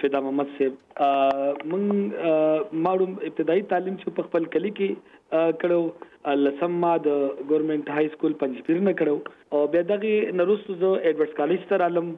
[0.01, 6.91] فدا محمد صاحب من ماړم ابتدایي تعلیم چې په خپل کلی کې کړو لسم ما
[7.09, 11.85] د ګورنمنت های سکول پنځپیر نه کړو او بیا دغه نرستو زه ایڈورس کالج تر
[11.89, 12.11] عالم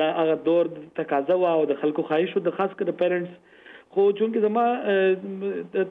[0.00, 0.70] دا هغه دور
[1.02, 4.64] تقاضا و او د خلکو خواهش او د خاص کر د پیرنټس خو چونکی زما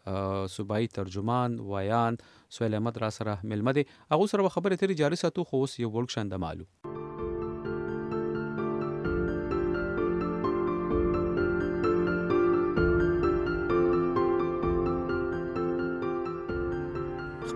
[0.56, 2.20] صوبایي ترجمان ویان
[2.58, 6.16] سویل احمد را سره ملمدي هغه سره خبرې تیری جاري ساتو خو اوس یو ورک
[6.18, 6.97] شند معلوم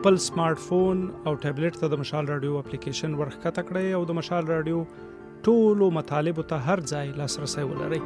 [0.02, 4.49] خپل سمارټ فون او ټابلیټ ته د مشال رادیو اپلیکیشن ورخکته کړئ او د مشال
[4.52, 4.78] رادیو
[5.49, 8.00] ټولو مطالبو ته هر ځای لاسرسي ولرئ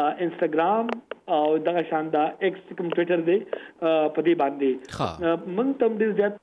[0.00, 0.86] انستګرام
[1.36, 3.36] او دغه شان دا ایکس کوم ټوئیټر دی
[3.80, 6.38] په دې باندې موږ تم ډیر زیات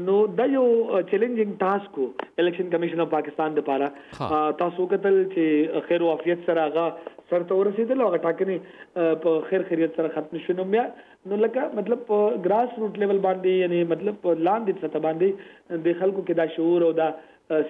[0.03, 6.05] نو د یو چیلنجینګ ټاسک الیکشن کمیشن اف پاکستان د لپاره تاسو کتل چې خیر
[6.07, 6.87] او عافیت سره هغه
[7.29, 10.87] سرته ورسېدل او هغه ټاکنې په خیر خیریت سره ختم شونه
[11.31, 15.97] نو لکه مطلب په گراس روټ لیول باندې یعنی مطلب په لاندې سطح باندې د
[16.01, 17.07] خلکو کې دا شعور او دا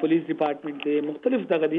[0.00, 1.78] پولیس ډپارټمنټ دی مختلف دغه دي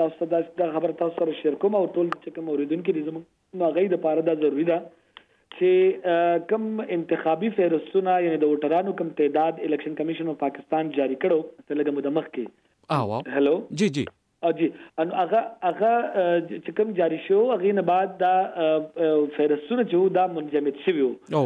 [0.00, 3.62] تاسو ته دا خبر تاسو سره شیر کوم او ټول چې کوم اوریدونکو دي زموږ
[3.62, 4.80] نو غي د پاره دا ضروری ده
[5.20, 6.66] چې کم
[6.98, 12.28] انتخابي فهرستونه یعنی د وټرانو کم تعداد الیکشن کمیشن اف پاکستان جاری کړو تلګه مدمخ
[12.34, 12.56] کې
[12.96, 14.04] اوا هلو جی جی
[14.48, 14.66] او جی
[15.02, 20.78] ان هغه هغه چې کوم جاری شو هغه نه بعد دا فهرستونه چې دا منجمد
[20.84, 21.42] شوی او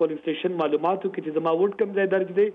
[0.00, 2.46] پولیس سټیشن معلوماتو کې چې زما ووټ کم ځای درج دی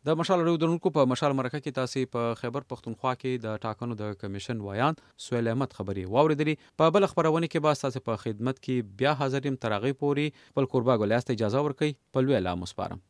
[0.10, 3.98] د مشال ورو دونکو په مشال مرکه کې تاسو په خیبر پختونخوا کې د ټاکنو
[4.04, 8.64] د کمیشن وایان سویل احمد خبري واوریدلې په بل خبرونه کې با تاسو په خدمت
[8.64, 13.08] کې بیا حاضر يم ترغه پوري خپل قربا ګلیاست اجازه ورکړي په لوی لامو سپارم